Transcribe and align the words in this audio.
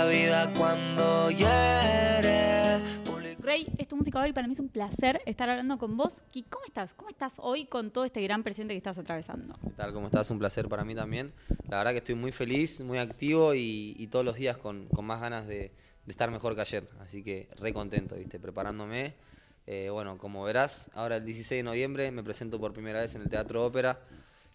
la 0.00 0.06
vida 0.06 0.52
cuando 0.56 1.30
hiere. 1.30 2.80
Rey, 3.40 3.66
es 3.76 3.86
tu 3.86 3.96
música 3.96 4.18
hoy. 4.20 4.32
Para 4.32 4.46
mí 4.46 4.54
es 4.54 4.60
un 4.60 4.70
placer 4.70 5.20
estar 5.26 5.50
hablando 5.50 5.76
con 5.76 5.94
vos. 5.98 6.22
¿Y 6.32 6.44
¿Cómo 6.44 6.64
estás? 6.64 6.94
¿Cómo 6.94 7.10
estás 7.10 7.34
hoy 7.36 7.66
con 7.66 7.90
todo 7.90 8.06
este 8.06 8.22
gran 8.22 8.42
presente 8.42 8.72
que 8.72 8.78
estás 8.78 8.96
atravesando? 8.96 9.58
¿Qué 9.62 9.70
tal? 9.76 9.92
¿Cómo 9.92 10.06
estás? 10.06 10.30
Un 10.30 10.38
placer 10.38 10.68
para 10.68 10.84
mí 10.84 10.94
también. 10.94 11.34
La 11.68 11.78
verdad 11.78 11.90
que 11.90 11.98
estoy 11.98 12.14
muy 12.14 12.32
feliz, 12.32 12.80
muy 12.80 12.96
activo 12.96 13.54
y, 13.54 13.94
y 13.98 14.06
todos 14.06 14.24
los 14.24 14.36
días 14.36 14.56
con, 14.56 14.86
con 14.86 15.04
más 15.04 15.20
ganas 15.20 15.46
de, 15.46 15.58
de 15.58 16.10
estar 16.10 16.30
mejor 16.30 16.54
que 16.54 16.62
ayer. 16.62 16.88
Así 17.00 17.22
que 17.22 17.50
re 17.58 17.74
contento, 17.74 18.16
¿viste? 18.16 18.40
Preparándome. 18.40 19.16
Eh, 19.66 19.90
bueno, 19.90 20.16
como 20.16 20.42
verás, 20.44 20.90
ahora 20.94 21.16
el 21.16 21.26
16 21.26 21.58
de 21.58 21.62
noviembre 21.62 22.10
me 22.10 22.22
presento 22.22 22.58
por 22.58 22.72
primera 22.72 23.00
vez 23.00 23.14
en 23.16 23.20
el 23.20 23.28
Teatro 23.28 23.66
Ópera. 23.66 24.00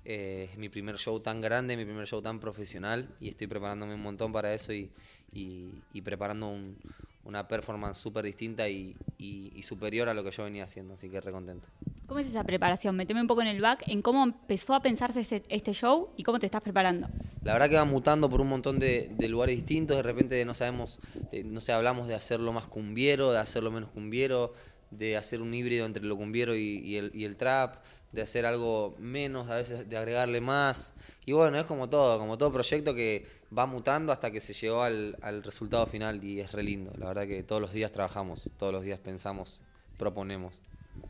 Eh, 0.05 0.49
es 0.51 0.57
mi 0.57 0.69
primer 0.69 0.97
show 0.97 1.19
tan 1.19 1.41
grande, 1.41 1.75
mi 1.75 1.83
primer 1.83 2.05
show 2.07 2.21
tan 2.21 2.39
profesional 2.39 3.09
y 3.19 3.27
estoy 3.29 3.47
preparándome 3.47 3.95
un 3.95 4.01
montón 4.03 4.31
para 4.31 4.53
eso 4.53 4.71
y, 4.71 4.91
y- 5.33 5.71
y 5.93 6.01
preparando 6.01 6.47
un- 6.49 6.77
una 7.23 7.47
performance 7.47 7.97
súper 7.97 8.23
distinta 8.23 8.69
y, 8.69 8.95
y- 9.17 9.63
superior 9.63 10.07
a 10.09 10.13
lo 10.13 10.23
que 10.23 10.29
yo 10.29 10.43
venía 10.43 10.63
haciendo, 10.63 10.93
así 10.93 11.09
que 11.09 11.19
re 11.19 11.31
contento. 11.31 11.67
¿Cómo 12.07 12.19
es 12.19 12.27
esa 12.27 12.43
preparación? 12.43 12.95
Meteme 12.95 13.19
un 13.19 13.25
poco 13.25 13.41
en 13.41 13.47
el 13.47 13.59
back 13.59 13.83
en 13.87 14.03
cómo 14.03 14.23
empezó 14.23 14.75
a 14.75 14.81
pensarse 14.83 15.21
ese- 15.21 15.41
este 15.49 15.73
show 15.73 16.11
y 16.17 16.21
cómo 16.21 16.37
te 16.37 16.45
estás 16.45 16.61
preparando. 16.61 17.07
La 17.43 17.53
verdad 17.53 17.67
que 17.67 17.75
va 17.77 17.85
mutando 17.85 18.29
por 18.29 18.41
un 18.41 18.49
montón 18.49 18.77
de, 18.77 19.09
de 19.17 19.27
lugares 19.27 19.55
distintos, 19.55 19.97
de 19.97 20.03
repente 20.03 20.45
no 20.45 20.53
sabemos, 20.53 20.99
eh, 21.31 21.43
no 21.43 21.59
sé, 21.61 21.71
hablamos 21.71 22.07
de 22.07 22.13
hacerlo 22.13 22.53
más 22.53 22.67
cumbiero, 22.67 23.31
de 23.31 23.39
hacerlo 23.39 23.71
menos 23.71 23.89
cumbiero, 23.89 24.53
de 24.91 25.17
hacer 25.17 25.41
un 25.41 25.51
híbrido 25.55 25.87
entre 25.87 26.03
lo 26.03 26.15
cumbiero 26.15 26.55
y, 26.55 26.77
y 26.85 26.97
el, 26.97 27.09
y 27.15 27.25
el 27.25 27.37
trap, 27.37 27.83
de 28.15 28.21
hacer 28.21 28.45
algo 28.45 28.95
menos, 28.97 29.49
a 29.49 29.55
veces 29.55 29.87
de 29.87 29.97
agregarle 29.97 30.41
más. 30.41 30.93
Y 31.25 31.33
bueno, 31.33 31.57
es 31.57 31.65
como 31.65 31.89
todo, 31.89 32.17
como 32.17 32.37
todo 32.37 32.51
proyecto 32.51 32.95
que 32.95 33.27
va 33.55 33.65
mutando 33.65 34.11
hasta 34.11 34.31
que 34.31 34.41
se 34.41 34.53
llegó 34.53 34.81
al, 34.81 35.17
al 35.21 35.43
resultado 35.43 35.85
final 35.85 36.23
y 36.23 36.39
es 36.39 36.51
re 36.51 36.63
lindo. 36.63 36.91
La 36.97 37.07
verdad 37.07 37.27
que 37.27 37.43
todos 37.43 37.61
los 37.61 37.73
días 37.73 37.91
trabajamos, 37.91 38.49
todos 38.57 38.73
los 38.73 38.83
días 38.83 38.99
pensamos, 38.99 39.61
proponemos. 39.97 40.61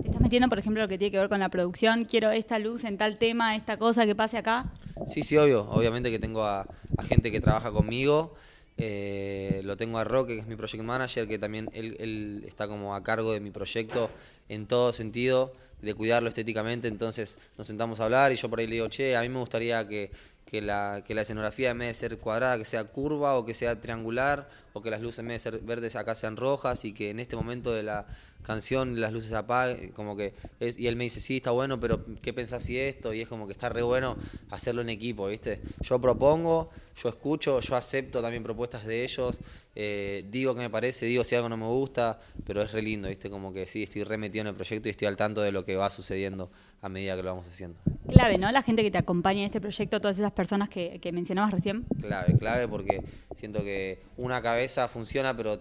¿Te 0.02 0.08
estás 0.08 0.22
metiendo, 0.22 0.50
por 0.50 0.58
ejemplo, 0.58 0.82
lo 0.82 0.88
que 0.88 0.98
tiene 0.98 1.12
que 1.12 1.20
ver 1.20 1.30
con 1.30 1.40
la 1.40 1.50
producción? 1.50 2.06
Quiero 2.06 2.32
esta 2.32 2.58
luz 2.60 2.84
en 2.84 2.98
tal 2.98 3.20
tema, 3.20 3.56
esta 3.56 3.78
cosa 3.78 4.06
que 4.06 4.16
pase 4.16 4.38
acá. 4.38 4.66
Sí, 5.06 5.22
sí, 5.22 5.38
obvio. 5.38 5.70
Obviamente 5.70 6.10
que 6.10 6.18
tengo 6.18 6.44
a, 6.44 6.62
a 6.98 7.04
gente 7.04 7.32
que 7.32 7.40
trabaja 7.40 7.72
conmigo. 7.72 8.34
Eh, 8.78 9.62
lo 9.64 9.78
tengo 9.78 9.98
a 9.98 10.04
Roque, 10.04 10.36
que 10.36 10.42
es 10.42 10.48
mi 10.48 10.56
project 10.56 10.84
manager, 10.84 11.28
que 11.28 11.40
también 11.40 11.70
él, 11.74 11.96
él 12.00 12.44
está 12.46 12.68
como 12.68 12.96
a 12.96 13.04
cargo 13.04 13.32
de 13.32 13.40
mi 13.40 13.52
proyecto 13.52 14.10
en 14.50 14.68
todo 14.68 14.92
sentido, 14.92 15.54
de 15.82 15.94
cuidarlo 15.94 16.30
estéticamente. 16.30 16.88
Entonces 16.88 17.38
nos 17.58 17.68
sentamos 17.68 18.00
a 18.00 18.06
hablar 18.06 18.32
y 18.32 18.36
yo 18.36 18.50
por 18.50 18.60
ahí 18.60 18.68
le 18.68 18.76
digo, 18.76 18.88
che, 18.90 19.16
a 19.16 19.22
mí 19.22 19.30
me 19.30 19.40
gustaría 19.40 19.88
que, 19.88 20.12
que 20.46 20.62
la, 20.62 21.04
que 21.06 21.16
la 21.16 21.22
escenografía 21.22 21.72
en 21.72 21.80
vez 21.80 21.88
de 21.88 21.94
ser 22.10 22.18
cuadrada, 22.18 22.58
que 22.58 22.66
sea 22.66 22.84
curva 22.86 23.36
o 23.36 23.46
que 23.46 23.54
sea 23.54 23.80
triangular, 23.80 24.50
o 24.74 24.82
que 24.82 24.90
las 24.90 25.02
luces 25.02 25.20
en 25.20 25.30
vez 25.30 25.44
de 25.44 25.52
ser 25.52 25.60
verdes 25.62 25.96
acá 25.96 26.16
sean 26.16 26.36
rojas 26.36 26.84
y 26.86 26.94
que 26.94 27.10
en 27.10 27.20
este 27.20 27.36
momento 27.36 27.74
de 27.74 27.84
la 27.84 28.06
canción 28.46 29.00
las 29.02 29.12
luces 29.12 29.30
se 29.30 29.36
apaguen, 29.36 29.92
como 29.92 30.16
que 30.16 30.34
es- 30.60 30.78
y 30.80 30.88
él 30.88 30.96
me 30.96 31.04
dice, 31.06 31.20
sí, 31.20 31.38
está 31.38 31.52
bueno, 31.52 31.80
pero 31.80 32.06
¿qué 32.22 32.32
pensás 32.34 32.64
si 32.64 32.78
esto? 32.80 33.14
Y 33.14 33.22
es 33.22 33.28
como 33.28 33.46
que 33.48 33.54
está 33.54 33.70
re 33.70 33.82
bueno 33.82 34.18
hacerlo 34.52 34.82
en 34.82 34.90
equipo, 34.90 35.28
¿viste? 35.28 35.62
Yo 35.82 36.00
propongo, 36.00 36.70
yo 36.96 37.10
escucho, 37.10 37.60
yo 37.60 37.76
acepto 37.76 38.22
también 38.22 38.44
propuestas 38.44 38.86
de 38.86 39.04
ellos, 39.04 39.40
eh, 39.76 40.26
digo 40.30 40.54
que 40.54 40.62
me 40.62 40.70
parece, 40.70 41.06
digo 41.06 41.24
si 41.24 41.36
algo 41.36 41.50
no 41.50 41.58
me 41.58 41.66
gusta, 41.66 42.20
pero 42.46 42.62
es 42.62 42.72
re 42.72 42.82
lindo, 42.82 43.10
¿viste? 43.10 43.30
Como 43.30 43.52
que 43.52 43.66
sí, 43.66 43.84
estoy 43.84 44.04
re 44.04 44.18
metido 44.18 44.42
en 44.42 44.48
el 44.48 44.56
proyecto 44.56 44.88
y 44.88 44.92
estoy 44.92 45.08
al 45.08 45.18
tanto 45.18 45.42
de 45.42 45.52
lo 45.52 45.66
que 45.66 45.76
va 45.76 45.90
sucediendo 45.90 46.50
a 46.82 46.88
medida 46.90 47.16
que 47.16 47.24
lo 47.24 47.30
vamos 47.32 47.48
haciendo. 47.48 47.78
Clave, 48.08 48.38
¿no? 48.38 48.52
La 48.52 48.62
gente 48.62 48.84
que 48.84 48.92
te 48.92 49.00
acompaña 49.00 49.40
en 49.40 49.46
este 49.46 49.60
proyecto, 49.60 50.00
todas 50.00 50.18
esas 50.20 50.32
personas 50.32 50.70
que, 50.70 51.00
que 51.02 51.12
mencionabas 51.12 51.52
recién. 51.52 51.84
Clave, 52.00 52.38
clave 52.38 52.68
porque 52.68 53.02
siento 53.36 53.64
que 53.64 54.04
una 54.18 54.42
cabeza 54.42 54.88
funciona, 54.88 55.36
pero 55.36 55.60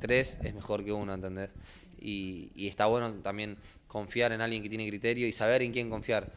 tres 0.00 0.38
es 0.42 0.54
mejor 0.54 0.84
que 0.84 0.92
uno, 0.92 1.12
¿entendés? 1.14 1.50
Y, 2.06 2.50
y 2.54 2.68
está 2.68 2.86
bueno 2.86 3.12
también 3.14 3.56
confiar 3.88 4.32
en 4.32 4.40
alguien 4.40 4.62
que 4.62 4.68
tiene 4.68 4.86
criterio 4.88 5.26
y 5.26 5.32
saber 5.32 5.62
en 5.62 5.72
quién 5.72 5.90
confiar. 5.90 6.30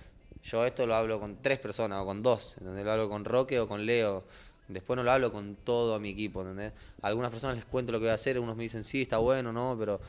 Yo 0.43 0.65
esto 0.65 0.87
lo 0.87 0.95
hablo 0.95 1.19
con 1.19 1.41
tres 1.41 1.59
personas 1.59 2.01
o 2.01 2.05
con 2.05 2.23
dos, 2.23 2.55
¿entendés? 2.59 2.85
Lo 2.85 2.91
hablo 2.93 3.09
con 3.09 3.23
Roque 3.25 3.59
o 3.59 3.67
con 3.67 3.85
Leo. 3.85 4.23
Después 4.67 4.97
no 4.97 5.03
lo 5.03 5.11
hablo 5.11 5.31
con 5.31 5.55
todo 5.55 5.99
mi 5.99 6.09
equipo, 6.09 6.41
¿entendés? 6.41 6.73
Algunas 7.01 7.29
personas 7.31 7.55
les 7.55 7.65
cuento 7.65 7.91
lo 7.91 7.99
que 7.99 8.05
voy 8.05 8.11
a 8.11 8.15
hacer, 8.15 8.39
unos 8.39 8.55
me 8.55 8.63
dicen 8.63 8.83
sí, 8.83 9.01
está 9.01 9.17
bueno, 9.17 9.51
no, 9.51 9.75
pero 9.77 9.99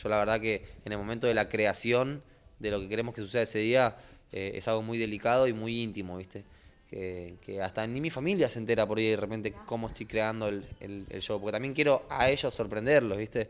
yo 0.00 0.08
la 0.08 0.18
verdad 0.18 0.40
que 0.40 0.64
en 0.84 0.92
el 0.92 0.98
momento 0.98 1.26
de 1.26 1.34
la 1.34 1.48
creación 1.48 2.22
de 2.58 2.70
lo 2.70 2.80
que 2.80 2.88
queremos 2.88 3.14
que 3.14 3.22
suceda 3.22 3.42
ese 3.42 3.60
día 3.60 3.96
eh, 4.32 4.52
es 4.54 4.68
algo 4.68 4.82
muy 4.82 4.98
delicado 4.98 5.46
y 5.48 5.52
muy 5.52 5.82
íntimo, 5.82 6.16
¿viste? 6.16 6.44
Que, 6.90 7.60
hasta 7.62 7.86
ni 7.86 8.00
mi 8.00 8.08
familia 8.10 8.48
se 8.48 8.58
entera 8.58 8.86
por 8.86 8.98
ahí 8.98 9.08
de 9.10 9.16
repente 9.16 9.52
cómo 9.66 9.88
estoy 9.88 10.06
creando 10.06 10.48
el, 10.48 10.64
el- 10.80 11.06
el 11.10 11.20
show, 11.22 11.38
porque 11.40 11.52
también 11.52 11.74
quiero 11.74 12.02
a 12.08 12.30
ellos 12.30 12.52
sorprenderlos, 12.54 13.18
¿viste? 13.18 13.48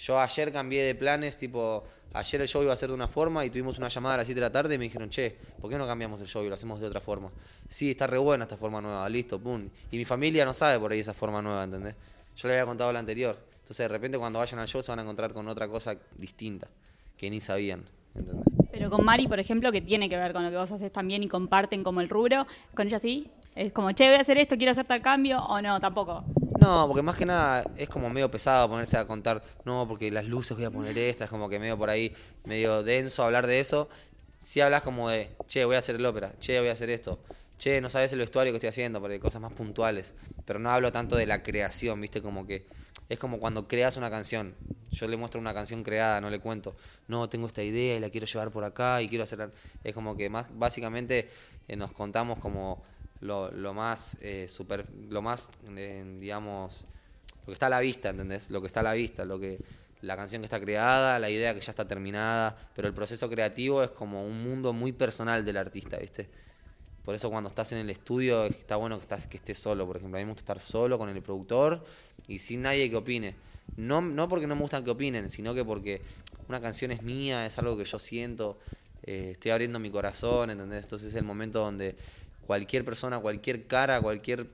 Yo 0.00 0.18
ayer 0.18 0.50
cambié 0.50 0.82
de 0.82 0.94
planes, 0.94 1.36
tipo, 1.36 1.84
ayer 2.14 2.40
el 2.40 2.48
show 2.48 2.62
iba 2.62 2.72
a 2.72 2.76
ser 2.76 2.88
de 2.88 2.94
una 2.94 3.06
forma 3.06 3.44
y 3.44 3.50
tuvimos 3.50 3.76
una 3.76 3.88
llamada 3.88 4.14
a 4.14 4.18
las 4.18 4.26
7 4.26 4.40
de 4.40 4.46
la 4.46 4.50
tarde 4.50 4.74
y 4.74 4.78
me 4.78 4.84
dijeron, 4.84 5.10
che, 5.10 5.36
¿por 5.60 5.70
qué 5.70 5.76
no 5.76 5.86
cambiamos 5.86 6.18
el 6.22 6.26
show 6.26 6.42
y 6.42 6.48
lo 6.48 6.54
hacemos 6.54 6.80
de 6.80 6.86
otra 6.86 7.02
forma? 7.02 7.30
Sí, 7.68 7.90
está 7.90 8.06
re 8.06 8.16
buena 8.16 8.44
esta 8.44 8.56
forma 8.56 8.80
nueva, 8.80 9.06
listo, 9.10 9.38
pum. 9.38 9.68
Y 9.90 9.98
mi 9.98 10.06
familia 10.06 10.46
no 10.46 10.54
sabe 10.54 10.78
por 10.78 10.90
ahí 10.90 11.00
esa 11.00 11.12
forma 11.12 11.42
nueva, 11.42 11.64
¿entendés? 11.64 11.96
Yo 12.34 12.48
le 12.48 12.54
había 12.54 12.64
contado 12.64 12.90
la 12.94 12.98
anterior. 12.98 13.38
Entonces 13.58 13.84
de 13.84 13.88
repente 13.88 14.16
cuando 14.16 14.38
vayan 14.38 14.58
al 14.58 14.68
show 14.68 14.82
se 14.82 14.90
van 14.90 15.00
a 15.00 15.02
encontrar 15.02 15.34
con 15.34 15.46
otra 15.48 15.68
cosa 15.68 15.94
distinta, 16.16 16.68
que 17.18 17.28
ni 17.28 17.42
sabían, 17.42 17.84
¿entendés? 18.14 18.46
Pero 18.72 18.88
con 18.88 19.04
Mari, 19.04 19.28
por 19.28 19.38
ejemplo, 19.38 19.70
que 19.70 19.82
tiene 19.82 20.08
que 20.08 20.16
ver 20.16 20.32
con 20.32 20.44
lo 20.44 20.50
que 20.50 20.56
vos 20.56 20.70
haces 20.70 20.90
también 20.90 21.22
y 21.22 21.28
comparten 21.28 21.84
como 21.84 22.00
el 22.00 22.08
rubro, 22.08 22.46
con 22.74 22.86
ella 22.86 22.98
sí. 22.98 23.30
Es 23.54 23.72
como, 23.72 23.92
che, 23.92 24.06
voy 24.06 24.16
a 24.16 24.20
hacer 24.20 24.38
esto, 24.38 24.56
quiero 24.56 24.70
hacer 24.70 24.86
tal 24.86 25.02
cambio, 25.02 25.40
o 25.40 25.60
no, 25.60 25.78
tampoco. 25.78 26.24
No, 26.60 26.86
porque 26.86 27.00
más 27.00 27.16
que 27.16 27.24
nada 27.24 27.64
es 27.78 27.88
como 27.88 28.10
medio 28.10 28.30
pesado 28.30 28.68
ponerse 28.68 28.98
a 28.98 29.06
contar, 29.06 29.42
no, 29.64 29.88
porque 29.88 30.10
las 30.10 30.26
luces 30.26 30.54
voy 30.54 30.66
a 30.66 30.70
poner 30.70 30.96
esta, 30.98 31.24
es 31.24 31.30
como 31.30 31.48
que 31.48 31.58
medio 31.58 31.78
por 31.78 31.88
ahí, 31.88 32.14
medio 32.44 32.82
denso 32.82 33.24
hablar 33.24 33.46
de 33.46 33.60
eso. 33.60 33.88
Si 34.36 34.60
hablas 34.60 34.82
como 34.82 35.08
de, 35.08 35.30
che, 35.46 35.64
voy 35.64 35.76
a 35.76 35.78
hacer 35.78 35.94
el 35.94 36.04
ópera, 36.04 36.34
che, 36.38 36.60
voy 36.60 36.68
a 36.68 36.72
hacer 36.72 36.90
esto, 36.90 37.18
che, 37.58 37.80
no 37.80 37.88
sabes 37.88 38.12
el 38.12 38.18
vestuario 38.18 38.52
que 38.52 38.58
estoy 38.58 38.68
haciendo, 38.68 39.00
porque 39.00 39.14
hay 39.14 39.20
cosas 39.20 39.40
más 39.40 39.52
puntuales. 39.52 40.14
Pero 40.44 40.58
no 40.58 40.70
hablo 40.70 40.92
tanto 40.92 41.16
de 41.16 41.24
la 41.24 41.42
creación, 41.42 41.98
viste, 41.98 42.20
como 42.20 42.46
que 42.46 42.66
es 43.08 43.18
como 43.18 43.40
cuando 43.40 43.66
creas 43.66 43.96
una 43.96 44.10
canción. 44.10 44.54
Yo 44.90 45.08
le 45.08 45.16
muestro 45.16 45.40
una 45.40 45.54
canción 45.54 45.82
creada, 45.82 46.20
no 46.20 46.28
le 46.28 46.40
cuento, 46.40 46.76
no, 47.08 47.26
tengo 47.30 47.46
esta 47.46 47.62
idea 47.62 47.96
y 47.96 48.00
la 48.00 48.10
quiero 48.10 48.26
llevar 48.26 48.50
por 48.50 48.64
acá 48.64 49.00
y 49.00 49.08
quiero 49.08 49.24
hacer... 49.24 49.50
Es 49.82 49.94
como 49.94 50.14
que 50.14 50.28
más, 50.28 50.48
básicamente 50.58 51.30
eh, 51.68 51.76
nos 51.76 51.92
contamos 51.92 52.38
como 52.38 52.82
lo, 53.20 53.74
más 53.74 54.16
eh, 54.20 54.46
super, 54.48 54.86
lo 55.08 55.22
más, 55.22 55.50
eh, 55.76 56.04
digamos, 56.18 56.86
lo 57.40 57.46
que 57.46 57.52
está 57.52 57.66
a 57.66 57.70
la 57.70 57.80
vista, 57.80 58.10
¿entendés? 58.10 58.50
Lo 58.50 58.60
que 58.60 58.66
está 58.66 58.80
a 58.80 58.84
la 58.84 58.92
vista, 58.92 59.24
lo 59.24 59.38
que 59.38 59.58
la 60.02 60.16
canción 60.16 60.40
que 60.40 60.46
está 60.46 60.60
creada, 60.60 61.18
la 61.18 61.28
idea 61.28 61.54
que 61.54 61.60
ya 61.60 61.70
está 61.70 61.86
terminada, 61.86 62.56
pero 62.74 62.88
el 62.88 62.94
proceso 62.94 63.28
creativo 63.28 63.82
es 63.82 63.90
como 63.90 64.24
un 64.24 64.42
mundo 64.42 64.72
muy 64.72 64.92
personal 64.92 65.44
del 65.44 65.58
artista, 65.58 65.98
¿viste? 65.98 66.28
Por 67.04 67.14
eso 67.14 67.30
cuando 67.30 67.48
estás 67.48 67.72
en 67.72 67.78
el 67.78 67.90
estudio 67.90 68.44
está 68.44 68.76
bueno 68.76 68.96
que, 68.96 69.02
estás, 69.02 69.26
estés 69.30 69.58
solo, 69.58 69.86
por 69.86 69.96
ejemplo. 69.96 70.18
A 70.18 70.20
mí 70.20 70.24
me 70.24 70.32
gusta 70.32 70.42
estar 70.42 70.60
solo 70.60 70.98
con 70.98 71.08
el 71.08 71.22
productor 71.22 71.84
y 72.28 72.38
sin 72.38 72.62
nadie 72.62 72.88
que 72.88 72.96
opine. 72.96 73.34
No, 73.76 74.00
no 74.00 74.28
porque 74.28 74.46
no 74.46 74.54
me 74.54 74.62
gustan 74.62 74.84
que 74.84 74.90
opinen, 74.90 75.30
sino 75.30 75.54
que 75.54 75.64
porque 75.64 76.02
una 76.48 76.60
canción 76.60 76.90
es 76.90 77.02
mía, 77.02 77.46
es 77.46 77.58
algo 77.58 77.76
que 77.76 77.84
yo 77.84 77.98
siento, 77.98 78.58
eh, 79.02 79.30
estoy 79.32 79.50
abriendo 79.50 79.78
mi 79.78 79.90
corazón, 79.90 80.50
¿entendés? 80.50 80.84
Entonces 80.84 81.08
es 81.08 81.14
el 81.14 81.24
momento 81.24 81.60
donde 81.60 81.96
cualquier 82.46 82.84
persona, 82.84 83.18
cualquier 83.18 83.66
cara, 83.66 84.00
cualquier 84.00 84.50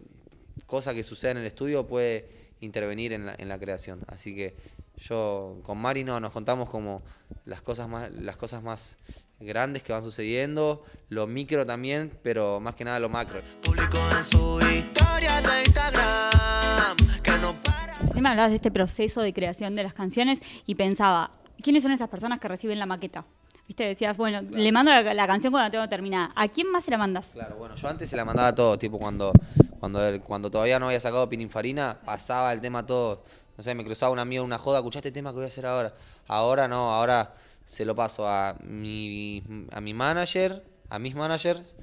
cosa 0.67 0.95
que 0.95 1.03
suceda 1.03 1.33
en 1.33 1.39
el 1.39 1.47
estudio 1.47 1.87
puede 1.87 2.29
intervenir 2.61 3.13
en 3.13 3.27
la, 3.27 3.35
en 3.37 3.49
la 3.49 3.59
creación. 3.59 4.01
Así 4.09 4.35
que 4.35 4.57
yo 4.99 5.61
con 5.63 5.79
Mari 5.79 6.05
no, 6.05 6.21
nos 6.21 6.33
contamos 6.33 6.69
como 6.71 7.03
las 7.45 7.63
cosas 7.63 7.89
más, 7.89 8.11
las 8.13 8.37
cosas 8.37 8.63
más 8.63 8.99
grandes 9.41 9.83
que 9.83 9.93
van 9.93 10.03
sucediendo, 10.03 10.83
lo 11.09 11.27
micro 11.27 11.67
también, 11.67 12.19
pero 12.23 12.61
más 12.61 12.75
que 12.75 12.85
nada 12.85 12.99
lo 12.99 13.09
macro. 13.09 13.41
Publicó 13.63 13.99
en 14.17 14.25
su 14.25 14.59
historia 14.61 15.43
de 15.43 15.63
Instagram 15.65 16.97
que 17.23 17.33
no 17.39 17.63
para. 17.63 17.95
Recién 17.99 18.23
me 18.23 18.31
hablabas 18.31 18.51
de 18.51 18.57
este 18.57 18.71
proceso 18.71 19.21
de 19.21 19.33
creación 19.35 19.75
de 19.75 19.83
las 19.83 19.93
canciones 19.93 20.41
y 20.65 20.75
pensaba, 20.75 21.33
¿quiénes 21.63 21.83
son 21.83 21.93
esas 21.93 22.09
personas 22.09 22.39
que 22.39 22.49
reciben 22.49 22.79
la 22.79 22.87
maqueta? 22.87 23.27
Viste, 23.67 23.85
decías, 23.85 24.17
bueno, 24.17 24.43
le 24.43 24.71
mando 24.73 24.93
la, 24.93 25.13
la 25.13 25.27
canción 25.27 25.51
cuando 25.53 25.67
la 25.67 25.71
tengo 25.71 25.89
terminada. 25.89 26.33
¿A 26.37 26.47
quién 26.49 26.71
más 26.71 26.85
se 26.85 26.91
la 26.93 26.99
mandas? 26.99 27.29
Claro, 27.33 27.57
bueno, 27.57 27.75
yo 27.75 27.89
antes 27.89 28.09
se 28.09 28.17
la 28.17 28.25
mandaba 28.25 28.55
todo, 28.55 28.79
tipo 28.79 28.99
cuando 28.99 29.33
cuando 29.81 30.07
él- 30.07 30.21
cuando 30.23 30.51
todavía 30.51 30.79
no 30.79 30.87
había 30.87 31.01
sacado 31.01 31.29
Pininfarina, 31.29 31.99
pasaba 32.05 32.53
el 32.53 32.61
tema 32.61 32.87
todo. 32.87 33.25
No 33.57 33.63
sé, 33.65 33.75
me 33.75 33.85
cruzaba 33.85 34.13
un 34.13 34.19
amigo 34.19 34.45
una 34.45 34.59
joda, 34.59 34.79
escuchaste 34.79 35.09
el 35.09 35.15
tema 35.15 35.31
que 35.31 35.37
voy 35.37 35.45
a 35.45 35.49
hacer 35.49 35.67
ahora. 35.67 35.95
Ahora 36.29 36.69
no, 36.69 36.93
ahora 36.93 37.35
se 37.65 37.85
lo 37.85 37.95
paso 37.97 38.29
a 38.29 38.55
mi 38.63 39.43
a 39.73 39.81
mi 39.81 39.93
manager, 39.95 40.63
a 40.89 40.99
mis 41.01 41.15
managers 41.17 41.77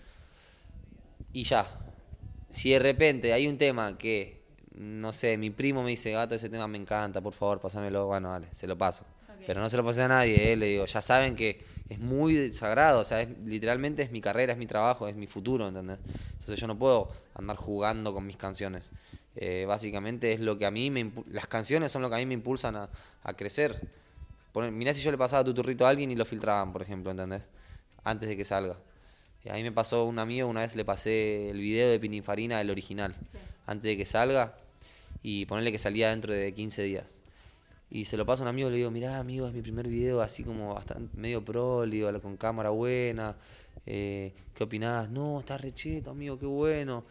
y 1.33 1.43
ya. 1.43 1.65
Si 2.49 2.69
de 2.71 2.79
repente 2.79 3.33
hay 3.33 3.47
un 3.47 3.57
tema 3.57 3.97
que 3.97 4.41
no 4.75 5.11
sé, 5.13 5.37
mi 5.37 5.49
primo 5.49 5.83
me 5.83 5.89
dice, 5.91 6.11
gato, 6.11 6.33
ese 6.35 6.49
tema 6.49 6.67
me 6.67 6.77
encanta, 6.77 7.21
por 7.21 7.33
favor, 7.33 7.59
pásamelo, 7.59 8.07
bueno, 8.07 8.29
vale, 8.29 8.47
se 8.53 8.65
lo 8.67 8.77
paso. 8.77 9.05
Pero 9.45 9.61
no 9.61 9.69
se 9.69 9.77
lo 9.77 9.83
pasé 9.83 10.03
a 10.03 10.07
nadie, 10.07 10.53
eh, 10.53 10.55
le 10.55 10.67
digo, 10.67 10.85
ya 10.85 11.01
saben 11.01 11.35
que 11.35 11.61
es 11.89 11.99
muy 11.99 12.51
sagrado, 12.51 12.99
o 12.99 13.03
sea, 13.03 13.21
es, 13.21 13.29
literalmente 13.45 14.01
es 14.03 14.11
mi 14.11 14.21
carrera, 14.21 14.53
es 14.53 14.59
mi 14.59 14.67
trabajo, 14.67 15.07
es 15.07 15.15
mi 15.15 15.27
futuro, 15.27 15.67
¿entendés? 15.67 15.99
Entonces 16.31 16.59
yo 16.59 16.67
no 16.67 16.77
puedo 16.77 17.11
andar 17.35 17.57
jugando 17.57 18.13
con 18.13 18.25
mis 18.25 18.37
canciones. 18.37 18.91
Eh, 19.35 19.65
básicamente 19.67 20.31
es 20.31 20.39
lo 20.39 20.57
que 20.57 20.65
a 20.65 20.71
mí 20.71 20.91
me 20.91 21.11
las 21.27 21.47
canciones 21.47 21.91
son 21.91 22.03
lo 22.03 22.09
que 22.09 22.15
a 22.15 22.19
mí 22.19 22.25
me 22.25 22.35
impulsan 22.35 22.75
a, 22.75 22.89
a 23.23 23.33
crecer. 23.33 23.79
Poner, 24.51 24.71
mirá 24.71 24.93
si 24.93 25.01
yo 25.01 25.11
le 25.11 25.17
pasaba 25.17 25.43
tu 25.43 25.53
turrito 25.53 25.85
a 25.85 25.89
alguien 25.89 26.11
y 26.11 26.15
lo 26.15 26.25
filtraban, 26.25 26.71
por 26.71 26.81
ejemplo, 26.81 27.11
¿entendés? 27.11 27.49
Antes 28.03 28.29
de 28.29 28.37
que 28.37 28.45
salga. 28.45 28.77
A 29.49 29.55
mí 29.55 29.63
me 29.63 29.73
pasó 29.73 30.05
un 30.05 30.19
amigo, 30.19 30.47
una 30.47 30.61
vez 30.61 30.75
le 30.75 30.85
pasé 30.85 31.49
el 31.49 31.59
video 31.59 31.89
de 31.89 31.99
Pininfarina, 31.99 32.61
el 32.61 32.69
original, 32.69 33.13
antes 33.65 33.83
de 33.83 33.97
que 33.97 34.05
salga, 34.05 34.55
y 35.21 35.45
ponerle 35.47 35.71
que 35.71 35.77
salía 35.77 36.11
dentro 36.11 36.31
de 36.31 36.53
15 36.53 36.83
días. 36.83 37.22
Y 37.93 38.05
se 38.05 38.17
lo 38.17 38.25
paso 38.25 38.41
a 38.41 38.45
un 38.45 38.49
amigo 38.49 38.69
y 38.69 38.71
le 38.71 38.77
digo, 38.77 38.89
mirá 38.89 39.19
amigo, 39.19 39.45
es 39.45 39.53
mi 39.53 39.61
primer 39.61 39.87
video 39.87 40.19
así 40.19 40.43
como 40.43 40.73
bastante 40.73 41.15
medio 41.15 41.45
pro, 41.45 41.85
le 41.85 41.97
digo, 41.97 42.21
con 42.23 42.37
cámara 42.37 42.71
buena, 42.71 43.37
eh, 43.85 44.33
¿qué 44.55 44.63
opinás? 44.63 45.11
No, 45.11 45.39
está 45.39 45.59
recheto, 45.59 46.09
amigo, 46.09 46.39
qué 46.39 46.47
bueno. 46.47 47.05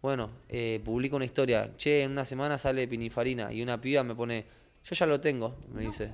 Bueno, 0.00 0.30
eh, 0.48 0.80
publico 0.84 1.16
una 1.16 1.24
historia, 1.24 1.72
che, 1.76 2.04
en 2.04 2.12
una 2.12 2.24
semana 2.24 2.58
sale 2.58 2.86
Pininfarina, 2.86 3.52
y 3.52 3.60
una 3.60 3.80
piba 3.80 4.04
me 4.04 4.14
pone, 4.14 4.44
yo 4.84 4.94
ya 4.94 5.04
lo 5.04 5.20
tengo, 5.20 5.56
me 5.74 5.82
dice, 5.82 6.12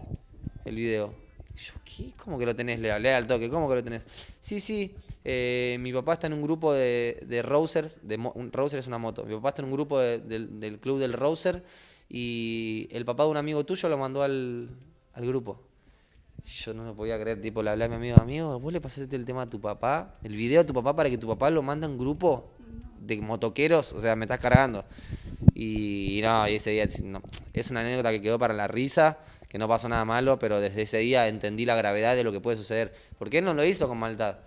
el 0.65 0.77
video. 0.77 1.13
Yo, 1.55 1.75
¿qué? 1.85 2.15
¿Cómo 2.17 2.39
que 2.39 2.47
lo 2.47 2.57
tenés? 2.57 2.81
Le 2.81 2.91
hablé 2.91 3.13
al 3.13 3.27
toque, 3.27 3.51
¿cómo 3.51 3.69
que 3.69 3.75
lo 3.75 3.85
tenés? 3.85 4.07
Sí, 4.41 4.61
sí, 4.61 4.95
eh, 5.25 5.77
mi 5.81 5.93
papá 5.93 6.15
está 6.15 6.27
en 6.27 6.33
un 6.33 6.43
grupo 6.43 6.73
de, 6.73 7.23
de 7.27 7.43
Rousers, 7.43 8.01
de 8.03 8.17
un 8.17 8.51
es 8.79 8.87
una 8.87 8.97
moto, 8.97 9.25
mi 9.25 9.35
papá 9.35 9.51
está 9.51 9.61
en 9.61 9.67
un 9.67 9.73
grupo 9.73 10.01
de- 10.01 10.21
del, 10.21 10.59
club 10.79 11.01
del 11.01 11.13
Rouser 11.13 11.63
y 12.09 12.89
el 12.93 13.05
papá 13.05 13.25
de 13.25 13.31
un 13.31 13.37
amigo 13.37 13.65
tuyo 13.65 13.89
lo 13.89 13.99
mandó 13.99 14.23
al, 14.23 14.71
al 15.13 15.27
grupo. 15.27 15.63
Yo 16.45 16.75
no 16.75 16.85
lo 16.85 16.95
podía 16.95 17.19
creer, 17.21 17.41
tipo, 17.41 17.63
le 17.63 17.71
hablé 17.71 17.87
a 17.87 17.89
mi 17.89 17.97
amigo, 17.97 18.17
amigo, 18.21 18.61
vos 18.61 18.73
le 18.73 18.81
pasaste 18.81 19.17
el 19.17 19.25
tema 19.25 19.43
a 19.43 19.51
tu 19.51 19.61
papá, 19.61 20.15
el 20.23 20.37
video 20.37 20.61
a 20.61 20.65
tu 20.65 20.73
papá 20.73 20.95
para 20.95 21.11
que 21.11 21.19
tu 21.19 21.27
papá 21.27 21.51
lo 21.51 21.61
mande 21.63 21.87
a 21.87 21.91
un 21.91 21.99
grupo 21.99 22.51
de 23.01 23.21
motoqueros, 23.21 23.93
o 23.93 24.01
sea, 24.01 24.15
me 24.15 24.27
estás 24.27 24.39
cargando. 24.39 24.85
Y, 25.55 26.21
no, 26.23 26.47
y 26.49 26.57
ese 26.57 26.71
día 26.71 26.87
no, 27.05 27.21
es 27.53 27.71
una 27.71 27.81
anécdota 27.81 28.11
que 28.11 28.23
quedó 28.23 28.39
para 28.39 28.55
la 28.55 28.69
risa, 28.69 29.19
que 29.49 29.59
no 29.59 29.67
pasó 29.67 29.89
nada 29.89 30.05
malo, 30.05 30.39
pero 30.39 30.61
desde 30.61 30.83
ese 30.83 30.99
día 30.99 31.27
entendí 31.29 31.65
la 31.65 31.75
gravedad 31.77 32.15
de 32.15 32.23
lo 32.23 32.31
que 32.31 32.41
puede 32.41 32.57
suceder. 32.57 32.95
Porque 33.19 33.39
él 33.39 33.45
no 33.45 33.55
lo 33.55 33.65
hizo 33.65 33.89
con 33.89 33.99
maldad. 33.99 34.39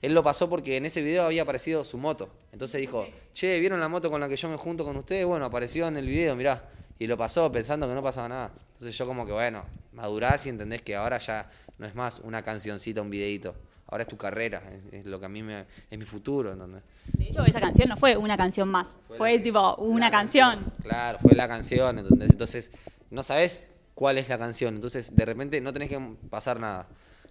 Él 0.00 0.14
lo 0.14 0.22
pasó 0.22 0.48
porque 0.48 0.76
en 0.76 0.86
ese 0.86 1.02
video 1.02 1.24
había 1.24 1.42
aparecido 1.42 1.84
su 1.84 1.98
moto. 1.98 2.30
Entonces 2.52 2.80
dijo, 2.80 3.06
che, 3.32 3.58
¿vieron 3.58 3.80
la 3.80 3.88
moto 3.88 4.10
con 4.10 4.20
la 4.20 4.28
que 4.28 4.36
yo 4.36 4.48
me 4.48 4.56
junto 4.56 4.84
con 4.84 4.96
ustedes? 4.96 5.26
Bueno, 5.26 5.44
apareció 5.44 5.88
en 5.88 5.96
el 5.96 6.06
video, 6.06 6.36
mirá. 6.36 6.68
Y 6.98 7.06
lo 7.06 7.16
pasó 7.16 7.50
pensando 7.52 7.88
que 7.88 7.94
no 7.94 8.02
pasaba 8.02 8.28
nada. 8.28 8.52
Entonces 8.72 8.96
yo 8.96 9.06
como 9.06 9.24
que, 9.26 9.32
bueno, 9.32 9.64
madurás 9.92 10.46
y 10.46 10.48
entendés 10.48 10.82
que 10.82 10.96
ahora 10.96 11.18
ya 11.18 11.48
no 11.78 11.86
es 11.86 11.94
más 11.94 12.20
una 12.20 12.42
cancioncita, 12.42 13.00
un 13.02 13.10
videito. 13.10 13.54
Ahora 13.90 14.02
es 14.02 14.08
tu 14.08 14.18
carrera, 14.18 14.62
es, 14.72 14.82
es 14.92 15.06
lo 15.06 15.18
que 15.18 15.26
a 15.26 15.28
mí 15.28 15.42
me, 15.42 15.64
es 15.90 15.98
mi 15.98 16.04
futuro, 16.04 16.52
¿entendés? 16.52 16.82
De 17.14 17.24
hecho, 17.24 17.44
esa 17.44 17.60
canción 17.60 17.88
no 17.88 17.96
fue 17.96 18.16
una 18.16 18.36
canción 18.36 18.68
más. 18.68 18.88
Fue, 19.16 19.38
tipo 19.38 19.76
una 19.76 20.10
canción. 20.10 20.72
Claro, 20.82 21.18
fue 21.20 21.34
la 21.34 21.48
canción, 21.48 21.98
¿entendés? 21.98 22.30
Entonces, 22.30 22.70
no 23.10 23.22
sabes 23.22 23.70
cuál 23.94 24.18
es 24.18 24.28
la 24.28 24.38
canción. 24.38 24.74
Entonces, 24.74 25.16
de 25.16 25.24
repente, 25.24 25.60
no 25.62 25.72
tenés 25.72 25.88
que 25.88 25.98
pasar 26.28 26.60
nada. 26.60 26.86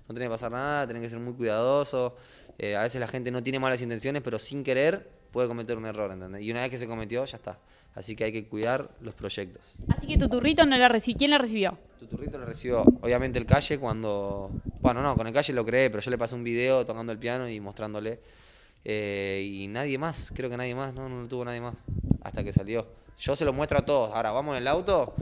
No 0.08 0.16
tenés 0.16 0.28
que 0.28 0.32
pasar 0.32 0.52
nada, 0.52 0.88
tenés 0.88 1.04
que 1.04 1.10
ser 1.10 1.20
muy 1.20 1.34
cuidadoso. 1.34 2.16
Eh, 2.58 2.76
a 2.76 2.82
veces 2.82 3.00
la 3.00 3.08
gente 3.08 3.30
no 3.30 3.44
tiene 3.44 3.60
malas 3.60 3.82
intenciones, 3.82 4.24
pero 4.24 4.40
sin 4.40 4.64
querer 4.64 5.12
puede 5.32 5.48
cometer 5.48 5.78
un 5.78 5.86
error, 5.86 6.12
¿entendés? 6.12 6.42
Y 6.42 6.50
una 6.50 6.62
vez 6.62 6.72
que 6.72 6.78
se 6.78 6.88
cometió, 6.88 7.24
ya 7.26 7.38
está. 7.38 7.60
Así 7.96 8.16
que 8.16 8.26
hay 8.26 8.32
que 8.32 8.48
cuidar 8.48 8.92
los 9.02 9.16
proyectos. 9.16 9.78
Así 9.90 10.06
que 10.08 10.18
tu 10.18 10.30
turrito 10.30 10.66
no 10.66 10.78
la 10.78 10.88
recibió. 10.88 11.18
¿Quién 11.18 11.32
la 11.32 11.40
recibió? 11.40 11.78
Tu 12.00 12.06
turrito 12.06 12.38
lo 12.38 12.46
recibió, 12.46 12.82
obviamente, 13.02 13.40
el 13.40 13.46
calle 13.46 13.80
cuando. 13.80 14.52
Bueno, 14.82 15.02
no, 15.02 15.16
con 15.16 15.26
el 15.26 15.34
calle 15.34 15.52
lo 15.54 15.66
creé, 15.66 15.90
pero 15.90 16.02
yo 16.02 16.12
le 16.12 16.18
pasé 16.18 16.36
un 16.36 16.44
video 16.44 16.86
tocando 16.86 17.12
el 17.12 17.18
piano 17.18 17.50
y 17.50 17.60
mostrándole. 17.60 18.20
Eh, 18.86 19.44
y 19.46 19.68
nadie 19.68 19.98
más, 19.98 20.32
creo 20.34 20.50
que 20.50 20.58
nadie 20.58 20.76
más, 20.76 20.94
no, 20.94 21.10
no 21.10 21.24
lo 21.24 21.28
tuvo 21.28 21.44
nadie 21.44 21.60
más. 21.60 21.74
Hasta 22.22 22.44
que 22.44 22.54
salió. 22.54 22.88
Yo 23.18 23.36
se 23.36 23.46
lo 23.46 23.52
muestro 23.52 23.80
a 23.80 23.86
todos. 23.86 24.14
Ahora, 24.14 24.32
vamos 24.32 24.56
en 24.56 24.62
el 24.62 24.68
auto, 24.68 25.16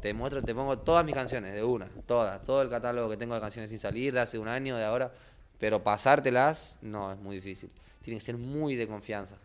te 0.00 0.14
muestro, 0.14 0.40
te 0.42 0.54
pongo 0.54 0.78
todas 0.78 1.04
mis 1.04 1.14
canciones, 1.14 1.52
de 1.52 1.64
una, 1.64 1.86
todas, 2.06 2.42
todo 2.44 2.62
el 2.62 2.70
catálogo 2.70 3.10
que 3.10 3.16
tengo 3.16 3.34
de 3.34 3.40
canciones 3.40 3.70
sin 3.70 3.78
salir, 3.80 4.14
de 4.14 4.20
hace 4.20 4.38
un 4.38 4.48
año, 4.48 4.76
de 4.76 4.84
ahora. 4.84 5.12
Pero 5.58 5.82
pasártelas, 5.82 6.78
no, 6.80 7.12
es 7.12 7.18
muy 7.18 7.36
difícil. 7.36 7.70
Tiene 8.02 8.18
que 8.18 8.24
ser 8.24 8.38
muy 8.38 8.76
de 8.76 8.86
confianza, 8.86 9.36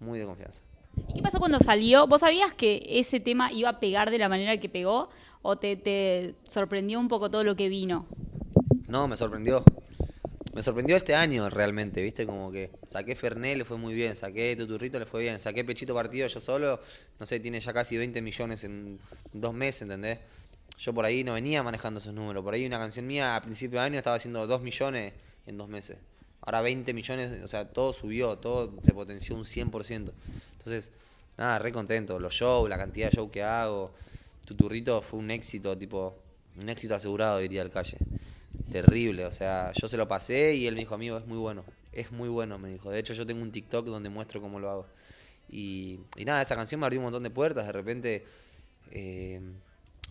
muy 0.00 0.18
de 0.18 0.24
confianza. 0.24 0.62
¿Y 1.08 1.14
qué 1.14 1.22
pasó 1.22 1.38
cuando 1.38 1.58
salió? 1.58 2.06
¿Vos 2.06 2.20
sabías 2.20 2.54
que 2.54 2.82
ese 2.86 3.20
tema 3.20 3.52
iba 3.52 3.68
a 3.68 3.80
pegar 3.80 4.10
de 4.10 4.18
la 4.18 4.28
manera 4.28 4.58
que 4.58 4.68
pegó? 4.68 5.10
¿O 5.42 5.56
te, 5.56 6.34
sorprendió 6.42 7.00
un 7.00 7.08
poco 7.08 7.30
todo 7.30 7.44
lo 7.44 7.56
que 7.56 7.68
vino? 7.68 8.06
No, 8.88 9.08
me 9.08 9.16
sorprendió. 9.16 9.64
Me 10.52 10.62
sorprendió 10.62 10.96
este 10.96 11.14
año 11.14 11.48
realmente, 11.48 12.02
¿viste? 12.02 12.26
Como 12.26 12.50
que 12.50 12.70
saqué 12.88 13.14
Fernet, 13.14 13.56
le 13.56 13.64
fue 13.64 13.78
muy 13.78 13.94
bien, 13.94 14.16
saqué 14.16 14.56
Tuturrito, 14.56 14.98
le 14.98 15.06
fue 15.06 15.22
bien, 15.22 15.38
saqué 15.38 15.64
Pechito 15.64 15.94
Partido 15.94 16.26
yo 16.26 16.40
solo, 16.40 16.80
no 17.20 17.26
sé, 17.26 17.38
tiene 17.38 17.60
ya 17.60 17.72
casi 17.72 17.96
20 17.96 18.20
millones 18.20 18.64
en 18.64 18.98
dos 19.32 19.54
meses, 19.54 19.82
¿entendés? 19.82 20.18
Yo 20.76 20.92
por 20.92 21.04
ahí 21.04 21.22
no 21.22 21.34
venía 21.34 21.62
manejando 21.62 22.00
esos 22.00 22.12
números, 22.12 22.42
por 22.42 22.54
ahí 22.54 22.66
una 22.66 22.78
canción 22.78 23.06
mía 23.06 23.36
a 23.36 23.42
principio 23.42 23.78
de 23.78 23.86
año 23.86 23.98
estaba 23.98 24.16
haciendo 24.16 24.44
2 24.46 24.62
millones 24.62 25.12
en 25.46 25.56
dos 25.56 25.68
meses. 25.68 25.98
Ahora 26.40 26.62
20 26.62 26.94
millones, 26.94 27.42
o 27.44 27.48
sea, 27.48 27.68
todo 27.68 27.92
subió, 27.92 28.38
todo 28.38 28.74
se 28.82 28.92
potenció 28.92 29.36
un 29.36 29.44
100%. 29.44 30.10
Entonces, 30.60 30.90
nada, 31.36 31.58
re 31.58 31.72
contento. 31.72 32.18
Los 32.18 32.34
shows, 32.34 32.68
la 32.68 32.78
cantidad 32.78 33.10
de 33.10 33.16
shows 33.16 33.30
que 33.30 33.42
hago. 33.42 33.92
Tuturrito 34.44 35.00
fue 35.02 35.18
un 35.18 35.30
éxito, 35.30 35.76
tipo, 35.76 36.16
un 36.60 36.68
éxito 36.68 36.94
asegurado, 36.94 37.38
diría 37.38 37.62
el 37.62 37.70
calle. 37.70 37.98
Terrible, 38.70 39.24
o 39.24 39.32
sea, 39.32 39.72
yo 39.72 39.88
se 39.88 39.96
lo 39.96 40.06
pasé 40.06 40.54
y 40.54 40.66
él 40.66 40.74
me 40.74 40.80
dijo, 40.80 40.94
amigo, 40.94 41.18
es 41.18 41.26
muy 41.26 41.38
bueno. 41.38 41.64
Es 41.92 42.12
muy 42.12 42.28
bueno, 42.28 42.58
me 42.58 42.68
dijo. 42.68 42.90
De 42.90 42.98
hecho, 42.98 43.14
yo 43.14 43.26
tengo 43.26 43.42
un 43.42 43.50
TikTok 43.50 43.86
donde 43.86 44.08
muestro 44.08 44.40
cómo 44.40 44.60
lo 44.60 44.70
hago. 44.70 44.86
Y, 45.48 46.00
y 46.16 46.24
nada, 46.24 46.42
esa 46.42 46.54
canción 46.54 46.80
me 46.80 46.86
abrió 46.86 47.00
un 47.00 47.04
montón 47.04 47.22
de 47.22 47.30
puertas. 47.30 47.66
De 47.66 47.72
repente, 47.72 48.24
eh, 48.92 49.40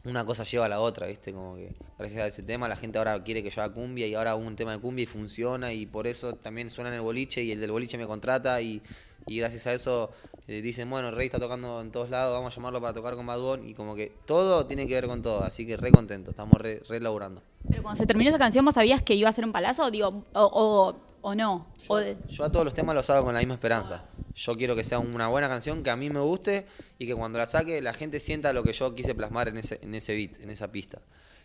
una 0.05 0.25
cosa 0.25 0.43
lleva 0.43 0.65
a 0.65 0.69
la 0.69 0.79
otra, 0.79 1.07
¿viste? 1.07 1.33
Como 1.33 1.55
que 1.55 1.73
gracias 1.97 2.21
a 2.21 2.27
ese 2.27 2.43
tema 2.43 2.67
la 2.67 2.75
gente 2.75 2.97
ahora 2.97 3.21
quiere 3.23 3.43
que 3.43 3.49
yo 3.49 3.61
haga 3.61 3.73
cumbia 3.73 4.07
y 4.07 4.15
ahora 4.15 4.31
hago 4.31 4.41
un 4.41 4.55
tema 4.55 4.71
de 4.71 4.79
cumbia 4.79 5.03
y 5.03 5.05
funciona 5.05 5.73
y 5.73 5.85
por 5.85 6.07
eso 6.07 6.33
también 6.33 6.69
suena 6.69 6.89
en 6.89 6.95
el 6.95 7.01
boliche 7.01 7.43
y 7.43 7.51
el 7.51 7.59
del 7.59 7.71
boliche 7.71 7.97
me 7.97 8.07
contrata 8.07 8.61
y, 8.61 8.81
y 9.27 9.37
gracias 9.37 9.67
a 9.67 9.73
eso 9.73 10.11
eh, 10.49 10.61
dicen, 10.63 10.89
bueno, 10.89 11.11
Rey 11.11 11.27
está 11.27 11.39
tocando 11.39 11.79
en 11.81 11.91
todos 11.91 12.09
lados, 12.09 12.33
vamos 12.35 12.51
a 12.51 12.55
llamarlo 12.55 12.81
para 12.81 12.93
tocar 12.93 13.15
con 13.15 13.27
Bad 13.27 13.61
y 13.63 13.73
como 13.75 13.95
que 13.95 14.11
todo 14.25 14.65
tiene 14.65 14.87
que 14.87 14.95
ver 14.95 15.05
con 15.07 15.21
todo, 15.21 15.43
así 15.43 15.65
que 15.67 15.77
re 15.77 15.91
contento, 15.91 16.31
estamos 16.31 16.59
re, 16.59 16.81
re 16.89 16.99
laburando. 16.99 17.43
Pero 17.69 17.83
cuando 17.83 17.99
se 17.99 18.07
terminó 18.07 18.29
esa 18.29 18.39
canción, 18.39 18.65
¿vos 18.65 18.73
sabías 18.73 19.01
que 19.03 19.13
iba 19.13 19.29
a 19.29 19.31
ser 19.31 19.45
un 19.45 19.51
palazo? 19.51 19.91
Digo, 19.91 20.25
o, 20.33 20.41
o, 20.43 20.95
o 21.21 21.35
no. 21.35 21.67
O 21.87 21.97
de- 21.97 22.17
Yo 22.27 22.45
a 22.45 22.51
todos 22.51 22.65
los 22.65 22.73
temas 22.73 22.95
los 22.95 23.07
hago 23.11 23.25
con 23.25 23.33
la 23.33 23.39
misma 23.39 23.53
esperanza. 23.53 24.05
Yo 24.33 24.55
quiero 24.55 24.75
que 24.75 24.83
sea 24.83 24.99
una 24.99 25.27
buena 25.27 25.47
canción, 25.49 25.83
que 25.83 25.89
a 25.91 25.95
mí 25.95 26.09
me 26.09 26.19
guste 26.21 26.65
y 26.97 27.05
que 27.05 27.13
cuando 27.13 27.37
la 27.37 27.45
saque 27.45 27.81
la 27.81 27.93
gente 27.93 28.19
sienta 28.19 28.51
lo 28.53 28.63
que 28.63 28.71
yo 28.73 28.95
quise 28.95 29.13
plasmar 29.13 29.49
en 29.49 29.57
ese, 29.57 29.79
en 29.83 29.93
ese 29.93 30.15
beat, 30.15 30.39
en 30.41 30.49
esa 30.49 30.71
pista. 30.71 30.99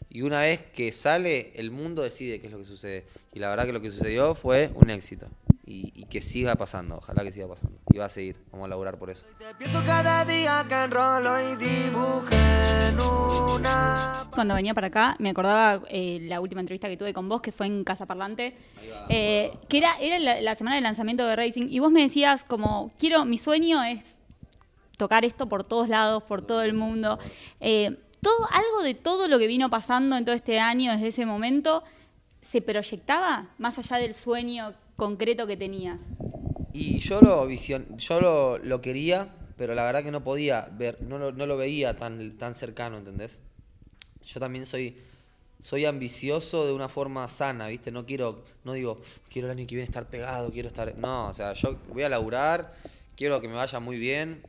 Y 0.08 0.22
una 0.22 0.40
vez 0.40 0.62
que 0.70 0.92
sale, 0.92 1.52
el 1.56 1.70
mundo 1.70 2.02
decide 2.02 2.40
qué 2.40 2.46
es 2.46 2.52
lo 2.52 2.58
que 2.58 2.64
sucede. 2.64 3.04
Y 3.32 3.38
la 3.40 3.48
verdad 3.48 3.66
que 3.66 3.72
lo 3.72 3.80
que 3.80 3.90
sucedió 3.90 4.34
fue 4.34 4.70
un 4.76 4.90
éxito. 4.90 5.26
Y, 5.66 5.92
y 5.94 6.04
que 6.04 6.20
siga 6.20 6.56
pasando, 6.56 6.96
ojalá 6.98 7.22
que 7.22 7.32
siga 7.32 7.48
pasando. 7.48 7.78
Y 7.92 7.98
va 7.98 8.04
a 8.04 8.08
seguir, 8.08 8.36
vamos 8.52 8.66
a 8.66 8.68
laburar 8.68 8.98
por 8.98 9.08
eso. 9.10 9.26
Cuando 14.34 14.54
venía 14.54 14.74
para 14.74 14.88
acá, 14.88 15.16
me 15.18 15.30
acordaba 15.30 15.82
eh, 15.88 16.18
la 16.22 16.40
última 16.40 16.60
entrevista 16.60 16.88
que 16.88 16.96
tuve 16.96 17.14
con 17.14 17.28
vos, 17.28 17.40
que 17.40 17.52
fue 17.52 17.66
en 17.66 17.84
Casa 17.84 18.04
Parlante, 18.04 18.56
eh, 19.08 19.56
que 19.68 19.78
era, 19.78 19.98
era 20.00 20.18
la, 20.18 20.40
la 20.40 20.54
semana 20.54 20.76
de 20.76 20.82
lanzamiento 20.82 21.26
de 21.26 21.36
Racing, 21.36 21.68
y 21.68 21.78
vos 21.78 21.90
me 21.90 22.02
decías 22.02 22.44
como, 22.44 22.92
quiero, 22.98 23.24
mi 23.24 23.38
sueño 23.38 23.82
es 23.84 24.20
tocar 24.96 25.24
esto 25.24 25.48
por 25.48 25.64
todos 25.64 25.88
lados, 25.88 26.22
por 26.24 26.42
todo 26.42 26.62
el 26.62 26.74
mundo. 26.74 27.18
Eh, 27.60 27.98
todo, 28.20 28.48
algo 28.50 28.82
de 28.82 28.94
todo 28.94 29.28
lo 29.28 29.38
que 29.38 29.46
vino 29.46 29.70
pasando 29.70 30.16
en 30.16 30.24
todo 30.24 30.34
este 30.34 30.58
año, 30.58 30.92
desde 30.92 31.08
ese 31.08 31.26
momento, 31.26 31.84
se 32.44 32.60
proyectaba 32.60 33.48
más 33.58 33.78
allá 33.78 33.96
del 33.96 34.14
sueño 34.14 34.74
concreto 34.96 35.46
que 35.46 35.56
tenías. 35.56 36.00
Y 36.72 36.98
yo 37.00 37.20
lo 37.20 37.46
vision, 37.46 37.96
yo 37.96 38.20
lo, 38.20 38.58
lo 38.58 38.80
quería, 38.80 39.34
pero 39.56 39.74
la 39.74 39.84
verdad 39.84 40.04
que 40.04 40.10
no 40.10 40.22
podía 40.22 40.68
ver, 40.72 41.00
no 41.02 41.18
lo, 41.18 41.32
no 41.32 41.46
lo 41.46 41.56
veía 41.56 41.96
tan, 41.96 42.36
tan 42.36 42.54
cercano, 42.54 42.98
¿entendés? 42.98 43.42
Yo 44.24 44.40
también 44.40 44.66
soy, 44.66 44.96
soy 45.62 45.84
ambicioso 45.84 46.66
de 46.66 46.72
una 46.72 46.88
forma 46.88 47.28
sana, 47.28 47.68
¿viste? 47.68 47.90
No 47.90 48.04
quiero, 48.04 48.44
no 48.64 48.72
digo, 48.74 49.00
quiero 49.30 49.48
el 49.48 49.56
año 49.56 49.66
que 49.66 49.76
viene 49.76 49.84
estar 49.84 50.06
pegado, 50.08 50.50
quiero 50.52 50.68
estar. 50.68 50.96
No, 50.96 51.28
o 51.28 51.32
sea, 51.32 51.54
yo 51.54 51.78
voy 51.92 52.02
a 52.02 52.08
laburar, 52.08 52.74
quiero 53.16 53.40
que 53.40 53.48
me 53.48 53.54
vaya 53.54 53.80
muy 53.80 53.98
bien, 53.98 54.42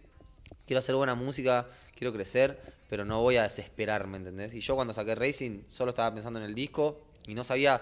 quiero 0.66 0.80
hacer 0.80 0.96
buena 0.96 1.16
música, 1.16 1.68
quiero 1.96 2.12
crecer, 2.12 2.60
pero 2.90 3.06
no 3.06 3.22
voy 3.22 3.38
a 3.38 3.44
desesperarme, 3.44 4.18
¿entendés? 4.18 4.54
Y 4.54 4.62
yo 4.62 4.76
cuando 4.76 4.94
saqué 4.94 5.16
Racing 5.16 5.62
solo 5.68 5.90
estaba 5.90 6.14
pensando 6.14 6.40
en 6.40 6.46
el 6.46 6.56
disco 6.56 7.06
y 7.28 7.34
no 7.36 7.44
sabía 7.44 7.82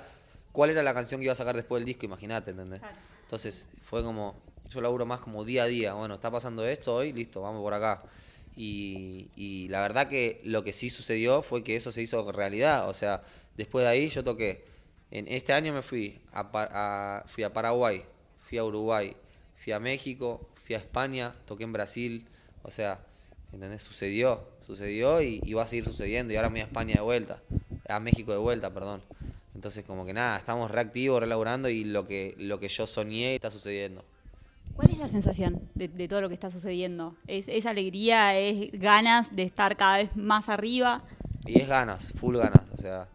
cuál 0.52 0.70
era 0.70 0.84
la 0.84 0.94
canción 0.94 1.20
que 1.20 1.26
iba 1.26 1.34
a 1.34 1.36
sacar 1.36 1.56
después 1.56 1.80
del 1.82 1.86
disco, 1.86 2.06
imagínate, 2.06 2.52
¿entendés? 2.52 2.82
Entonces 3.24 3.68
fue 3.84 4.04
como, 4.04 4.36
yo 4.70 4.82
laburo 4.82 5.06
más 5.06 5.20
como 5.22 5.44
día 5.44 5.64
a 5.64 5.66
día, 5.68 5.94
bueno, 5.94 6.16
está 6.16 6.30
pasando 6.32 6.66
esto 6.66 6.94
hoy, 6.96 7.12
listo, 7.14 7.42
vamos 7.42 7.62
por 7.62 7.74
acá. 7.74 8.04
Y, 8.56 9.30
y 9.36 9.68
la 9.70 9.82
verdad 9.82 10.08
que 10.08 10.40
lo 10.44 10.64
que 10.64 10.74
sí 10.74 10.90
sucedió 10.90 11.42
fue 11.42 11.64
que 11.64 11.76
eso 11.76 11.92
se 11.92 12.02
hizo 12.02 12.32
realidad, 12.32 12.88
o 12.88 12.94
sea, 12.94 13.24
después 13.58 13.84
de 13.84 13.90
ahí 13.90 14.10
yo 14.10 14.24
toqué, 14.24 14.64
en 15.12 15.28
este 15.28 15.54
año 15.54 15.74
me 15.74 15.82
fui 15.82 16.20
a, 16.32 16.48
a- 16.54 17.24
fui 17.28 17.44
a 17.44 17.52
Paraguay, 17.52 18.04
fui 18.48 18.58
a 18.60 18.64
Uruguay, 18.64 19.16
fui 19.58 19.74
a 19.74 19.80
México, 19.80 20.48
fui 20.66 20.76
a 20.76 20.78
España, 20.78 21.36
toqué 21.46 21.64
en 21.64 21.74
Brasil, 21.74 22.28
o 22.64 22.72
sea, 22.72 23.00
¿Entendés? 23.52 23.84
Sucedió, 23.84 24.48
sucedió 24.66 25.22
y, 25.22 25.40
y 25.44 25.54
va 25.54 25.62
a 25.62 25.68
seguir 25.68 25.86
sucediendo. 25.86 26.34
Y 26.34 26.38
ahora 26.38 26.50
me 26.50 26.54
voy 26.54 26.62
a 26.62 26.64
España 26.64 26.96
de 26.96 27.02
vuelta, 27.02 27.40
a 27.88 28.00
México 28.00 28.32
de 28.32 28.40
vuelta, 28.40 28.74
perdón. 28.74 29.04
Entonces, 29.64 29.86
como 29.86 30.06
que 30.06 30.12
nada, 30.12 30.36
estamos 30.36 30.70
reactivos, 30.70 31.22
relaborando 31.22 31.70
y 31.70 31.86
lo 31.86 32.06
que, 32.06 32.36
lo 32.38 32.60
que 32.60 32.68
yo 32.68 32.86
soñé 32.86 33.36
está 33.36 33.50
sucediendo. 33.50 34.04
¿Cuál 34.76 34.92
es 34.92 34.98
la 34.98 35.08
sensación 35.08 35.70
de, 35.74 35.88
de 35.88 36.10
todo 36.10 36.20
lo 36.20 36.28
que 36.28 36.34
está 36.34 36.50
sucediendo? 36.50 37.16
¿Es, 37.28 37.48
¿Es 37.48 37.66
alegría? 37.66 38.38
¿Es 38.38 38.74
ganas 38.74 39.34
de 39.34 39.44
estar 39.44 39.78
cada 39.78 40.00
vez 40.00 40.18
más 40.18 40.50
arriba? 40.50 41.02
Y 41.46 41.62
es 41.62 41.70
ganas, 41.70 42.12
full 42.12 42.36
ganas. 42.36 42.66
O 42.74 42.76
sea, 42.76 43.08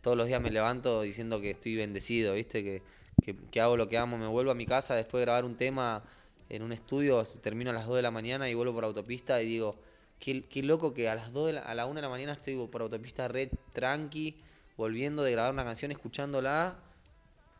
todos 0.00 0.16
los 0.16 0.26
días 0.26 0.42
me 0.42 0.50
levanto 0.50 1.02
diciendo 1.02 1.40
que 1.40 1.50
estoy 1.50 1.76
bendecido, 1.76 2.34
¿viste? 2.34 2.64
Que, 2.64 2.82
que, 3.22 3.36
que 3.36 3.60
hago 3.60 3.76
lo 3.76 3.88
que 3.88 3.96
amo. 3.96 4.18
Me 4.18 4.26
vuelvo 4.26 4.50
a 4.50 4.56
mi 4.56 4.66
casa 4.66 4.96
después 4.96 5.20
de 5.20 5.26
grabar 5.26 5.44
un 5.44 5.54
tema 5.54 6.02
en 6.48 6.64
un 6.64 6.72
estudio, 6.72 7.22
termino 7.40 7.70
a 7.70 7.74
las 7.74 7.86
2 7.86 7.94
de 7.94 8.02
la 8.02 8.10
mañana 8.10 8.50
y 8.50 8.54
vuelvo 8.54 8.74
por 8.74 8.82
autopista 8.82 9.40
y 9.40 9.46
digo, 9.46 9.76
qué, 10.18 10.42
qué 10.46 10.64
loco 10.64 10.94
que 10.94 11.08
a 11.08 11.14
las 11.14 11.32
2 11.32 11.46
de 11.46 11.52
la, 11.52 11.60
a 11.60 11.72
la 11.76 11.86
1 11.86 11.94
de 11.94 12.02
la 12.02 12.08
mañana 12.08 12.32
estoy 12.32 12.56
por 12.66 12.82
autopista 12.82 13.28
red 13.28 13.50
tranqui, 13.72 14.34
volviendo 14.76 15.22
de 15.22 15.32
grabar 15.32 15.52
una 15.52 15.64
canción, 15.64 15.90
escuchándola, 15.90 16.76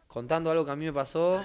contando 0.08 0.50
algo 0.50 0.64
que 0.64 0.70
a 0.70 0.76
mí 0.76 0.84
me 0.84 0.92
pasó, 0.92 1.42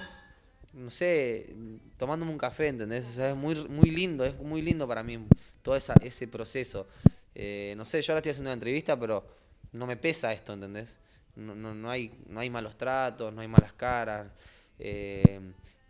no 0.72 0.90
sé, 0.90 1.54
tomándome 1.96 2.32
un 2.32 2.38
café, 2.38 2.68
¿entendés? 2.68 3.06
O 3.06 3.12
sea, 3.12 3.30
es 3.30 3.36
muy, 3.36 3.54
muy 3.68 3.90
lindo, 3.90 4.24
es 4.24 4.38
muy 4.38 4.62
lindo 4.62 4.86
para 4.86 5.02
mí 5.02 5.26
todo 5.62 5.76
esa, 5.76 5.94
ese 6.02 6.28
proceso. 6.28 6.86
Eh, 7.34 7.74
no 7.76 7.84
sé, 7.84 8.02
yo 8.02 8.12
ahora 8.12 8.18
estoy 8.18 8.30
haciendo 8.30 8.50
una 8.50 8.54
entrevista, 8.54 8.98
pero 8.98 9.24
no 9.72 9.86
me 9.86 9.96
pesa 9.96 10.32
esto, 10.32 10.52
¿entendés? 10.52 10.98
No, 11.36 11.54
no, 11.54 11.74
no, 11.74 11.90
hay, 11.90 12.12
no 12.26 12.40
hay 12.40 12.50
malos 12.50 12.76
tratos, 12.76 13.32
no 13.32 13.40
hay 13.40 13.48
malas 13.48 13.72
caras. 13.72 14.28
Eh, 14.78 15.40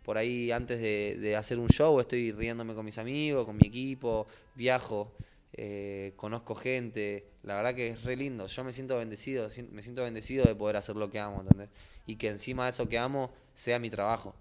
por 0.03 0.17
ahí 0.17 0.51
antes 0.51 0.81
de, 0.81 1.35
hacer 1.35 1.59
un 1.59 1.67
show 1.69 1.99
estoy 1.99 2.31
riéndome 2.31 2.73
con 2.73 2.83
mis 2.83 2.97
amigos, 2.97 3.45
con 3.45 3.57
mi 3.57 3.67
equipo, 3.67 4.25
viajo, 4.55 5.11
eh, 5.53 6.13
conozco 6.15 6.55
gente. 6.55 7.28
La 7.43 7.55
verdad 7.55 7.73
que 7.75 7.89
es 7.89 8.03
re 8.03 8.15
lindo. 8.15 8.47
Yo 8.47 8.63
me 8.63 8.73
siento 8.73 8.97
bendecido, 8.97 9.49
me 9.71 9.81
siento 9.81 10.03
bendecido 10.03 10.45
de 10.45 10.55
poder 10.55 10.75
hacer 10.75 10.95
lo 10.95 11.09
que 11.09 11.19
amo, 11.19 11.41
¿entendés? 11.41 11.69
Y 12.05 12.15
que 12.15 12.29
encima 12.29 12.65
de 12.65 12.71
eso 12.71 12.89
que 12.89 12.97
amo 12.97 13.31
sea 13.53 13.79
mi 13.79 13.89
trabajo. 13.89 14.35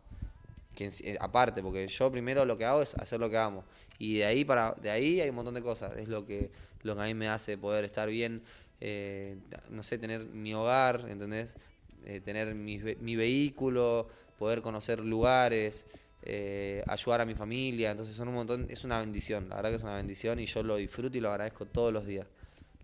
Que 0.74 0.86
en, 0.86 1.18
aparte, 1.20 1.62
porque 1.62 1.86
yo 1.88 2.10
primero 2.10 2.44
lo 2.44 2.58
que 2.58 2.64
hago 2.64 2.82
es 2.82 2.94
hacer 2.94 3.20
lo 3.20 3.30
que 3.30 3.38
amo. 3.38 3.64
Y 3.98 4.18
de 4.18 4.24
ahí 4.24 4.44
para 4.44 4.72
de 4.72 4.90
ahí 4.90 5.20
hay 5.20 5.28
un 5.28 5.36
montón 5.36 5.54
de 5.54 5.62
cosas. 5.62 5.96
Es 5.96 6.08
lo 6.08 6.26
que, 6.26 6.50
lo 6.82 6.96
que 6.96 7.02
a 7.02 7.04
mí 7.04 7.14
me 7.14 7.28
hace 7.28 7.56
poder 7.56 7.84
estar 7.84 8.08
bien 8.08 8.42
eh, 8.80 9.36
no 9.70 9.82
sé, 9.82 9.98
tener 9.98 10.24
mi 10.24 10.54
hogar, 10.54 11.06
¿entendés? 11.08 11.56
Eh, 12.04 12.20
tener 12.20 12.54
mi, 12.54 12.78
mi, 12.78 13.16
vehículo, 13.16 14.08
poder 14.38 14.62
conocer 14.62 15.00
lugares, 15.00 15.86
eh, 16.22 16.82
ayudar 16.86 17.20
a 17.22 17.26
mi 17.26 17.34
familia, 17.34 17.90
entonces 17.90 18.14
son 18.14 18.28
un 18.28 18.34
montón, 18.34 18.66
es 18.70 18.84
una 18.84 19.00
bendición, 19.00 19.48
la 19.48 19.56
verdad 19.56 19.70
que 19.70 19.76
es 19.76 19.82
una 19.82 19.96
bendición 19.96 20.38
y 20.38 20.46
yo 20.46 20.62
lo 20.62 20.76
disfruto 20.76 21.18
y 21.18 21.20
lo 21.20 21.30
agradezco 21.30 21.66
todos 21.66 21.92
los 21.92 22.06
días. 22.06 22.26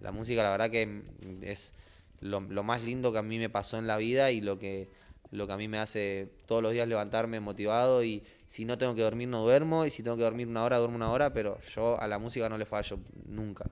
La 0.01 0.13
música 0.13 0.43
la 0.43 0.51
verdad 0.51 0.71
que 0.71 1.03
es 1.43 1.75
lo, 2.21 2.41
más 2.41 2.83
lindo 2.83 3.13
que 3.13 3.19
a 3.19 3.23
mí 3.23 3.39
me 3.39 3.49
pasó 3.49 3.79
en 3.79 3.87
la 3.87 3.97
vida 3.97 4.31
y 4.31 4.41
lo 4.41 4.59
que, 4.59 4.89
lo 5.31 5.47
que 5.47 5.53
a 5.53 5.57
mí 5.57 5.69
me 5.69 5.79
hace 5.79 6.31
todos 6.47 6.63
los 6.63 6.73
días 6.73 6.89
levantarme 6.89 7.41
motivado 7.41 8.05
y 8.05 8.23
si 8.47 8.65
no 8.65 8.79
tengo 8.79 8.95
que 8.95 9.03
dormir 9.03 9.29
no 9.29 9.43
duermo 9.43 9.87
y 9.87 9.91
si 9.91 10.03
tengo 10.03 10.17
que 10.17 10.23
dormir 10.23 10.49
una 10.49 10.65
hora 10.65 10.79
duermo 10.79 10.97
una 10.97 11.11
hora, 11.11 11.33
pero 11.33 11.61
yo 11.75 12.01
a 12.01 12.07
la 12.09 12.19
música 12.19 12.49
no 12.49 12.59
le 12.59 12.67
fallo 12.67 12.99
nunca 13.27 13.71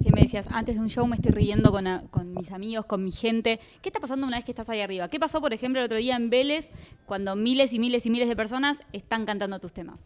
recién 0.00 0.14
me 0.14 0.22
decías, 0.22 0.48
antes 0.50 0.76
de 0.76 0.80
un 0.80 0.88
show 0.88 1.06
me 1.06 1.16
estoy 1.16 1.32
riendo 1.32 1.70
con, 1.72 1.84
con, 2.10 2.32
mis 2.32 2.50
amigos, 2.52 2.86
con 2.86 3.04
mi 3.04 3.12
gente. 3.12 3.60
¿Qué 3.82 3.90
está 3.90 4.00
pasando 4.00 4.26
una 4.26 4.38
vez 4.38 4.46
que 4.46 4.52
estás 4.52 4.70
ahí 4.70 4.80
arriba? 4.80 5.08
¿Qué 5.08 5.20
pasó, 5.20 5.42
por 5.42 5.52
ejemplo, 5.52 5.80
el 5.80 5.84
otro 5.84 5.98
día 5.98 6.16
en 6.16 6.30
Vélez, 6.30 6.70
cuando 7.04 7.36
miles 7.36 7.74
y 7.74 7.78
miles 7.78 8.06
y 8.06 8.10
miles 8.10 8.26
de 8.26 8.34
personas 8.34 8.80
están 8.94 9.26
cantando 9.26 9.58
tus 9.58 9.74
temas? 9.74 10.00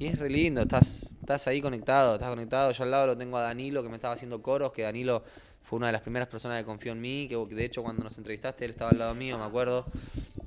Y 0.00 0.06
es 0.06 0.18
re 0.18 0.30
lindo, 0.30 0.62
estás, 0.62 1.14
estás 1.20 1.46
ahí 1.46 1.60
conectado, 1.60 2.14
estás 2.14 2.30
conectado. 2.30 2.72
Yo 2.72 2.84
al 2.84 2.90
lado 2.90 3.08
lo 3.08 3.18
tengo 3.18 3.36
a 3.36 3.42
Danilo, 3.42 3.82
que 3.82 3.90
me 3.90 3.96
estaba 3.96 4.14
haciendo 4.14 4.40
coros, 4.40 4.72
que 4.72 4.80
Danilo 4.80 5.22
fue 5.60 5.76
una 5.76 5.88
de 5.88 5.92
las 5.92 6.00
primeras 6.00 6.26
personas 6.26 6.58
que 6.58 6.64
confió 6.64 6.92
en 6.92 7.02
mí, 7.02 7.28
que 7.28 7.36
de 7.54 7.64
hecho 7.66 7.82
cuando 7.82 8.02
nos 8.02 8.16
entrevistaste 8.16 8.64
él 8.64 8.70
estaba 8.70 8.92
al 8.92 8.98
lado 8.98 9.14
mío, 9.14 9.36
me 9.36 9.44
acuerdo. 9.44 9.84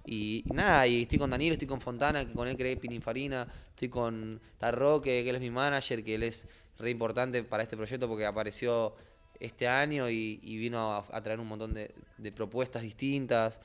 Y, 0.07 0.43
nada, 0.51 0.87
y 0.87 1.03
estoy 1.03 1.19
con 1.19 1.29
Danilo, 1.29 1.53
estoy 1.53 1.67
con 1.67 1.79
Fontana, 1.79 2.25
que 2.25 2.33
con 2.33 2.47
él 2.47 2.57
creé 2.57 2.77
Pininfarina, 2.77 3.47
estoy 3.69 3.89
con 3.89 4.41
Tarroque, 4.57 5.23
que 5.23 5.29
él 5.29 5.35
es 5.35 5.41
mi 5.41 5.51
manager, 5.51 6.03
que 6.03 6.15
él 6.15 6.23
es 6.23 6.47
re 6.79 6.89
importante 6.89 7.43
para 7.43 7.61
este 7.61 7.77
proyecto 7.77 8.07
porque 8.07 8.25
apareció 8.25 8.95
este 9.39 9.67
año 9.67 10.09
y, 10.09 10.39
vino 10.57 10.95
a, 10.95 11.21
traer 11.21 11.39
un 11.39 11.47
montón 11.47 11.75
de, 11.75 11.93
propuestas 12.35 12.81
distintas 12.81 13.61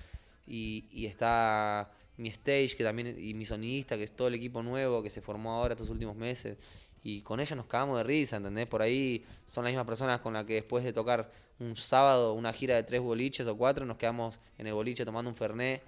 y, 0.46 1.06
está 1.06 1.90
mi 2.18 2.28
stage 2.28 2.76
que 2.76 2.84
también 2.84 3.16
y 3.18 3.32
mi 3.34 3.46
sonidista 3.46 3.96
que 3.96 4.04
es 4.04 4.12
todo 4.12 4.28
el 4.28 4.34
equipo 4.34 4.62
nuevo 4.62 5.02
que 5.02 5.08
se 5.08 5.22
formó 5.22 5.52
ahora 5.52 5.74
estos 5.74 5.88
últimos 5.88 6.16
meses 6.16 6.58
y 7.02 7.22
con 7.22 7.40
ellos 7.40 7.56
nos 7.56 7.66
cagamos 7.66 7.96
de 7.98 8.04
risa, 8.04 8.36
¿entendés? 8.36 8.66
Por 8.66 8.82
ahí 8.82 9.24
son 9.46 9.64
las 9.64 9.72
mismas 9.72 9.86
personas 9.86 10.20
con 10.20 10.34
las 10.34 10.44
que 10.44 10.54
después 10.54 10.84
de 10.84 10.92
tocar 10.92 11.30
un 11.60 11.76
sábado 11.76 12.34
una 12.34 12.52
gira 12.52 12.76
de 12.76 12.82
tres 12.82 13.00
boliches 13.00 13.46
o 13.46 13.56
cuatro 13.56 13.86
nos 13.86 13.96
quedamos 13.96 14.40
en 14.58 14.66
el 14.66 14.74
boliche 14.74 15.04
tomando 15.04 15.30
un 15.30 15.36
fernet, 15.36 15.82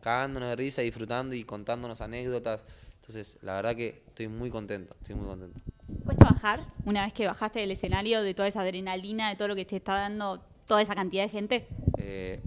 cagándonos 0.00 0.48
de 0.48 0.56
risa, 0.56 0.82
disfrutando 0.82 1.34
y 1.34 1.44
contándonos 1.44 2.00
anécdotas. 2.00 2.64
Entonces, 2.96 3.38
la 3.42 3.54
verdad 3.54 3.76
que 3.76 4.02
estoy 4.08 4.28
muy 4.28 4.50
contento, 4.50 4.96
estoy 5.00 5.14
muy 5.14 5.26
contento. 5.26 5.60
¿Cuesta 6.04 6.24
bajar 6.24 6.66
una 6.84 7.04
vez 7.04 7.12
que 7.12 7.26
bajaste 7.26 7.60
del 7.60 7.70
escenario 7.70 8.22
de 8.22 8.34
toda 8.34 8.48
esa 8.48 8.62
adrenalina, 8.62 9.28
de 9.28 9.36
todo 9.36 9.48
lo 9.48 9.54
que 9.54 9.64
te 9.64 9.76
está 9.76 9.94
dando 9.94 10.42
toda 10.66 10.82
esa 10.82 10.94
cantidad 10.94 11.22
de 11.22 11.28
gente? 11.28 11.68
Eh, 11.98 12.40